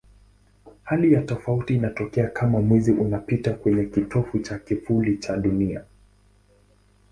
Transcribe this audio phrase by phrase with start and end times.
[0.83, 5.83] Hali ya tofauti inatokea kama Mwezi unapita kwenye kitovu cha kivuli cha Dunia.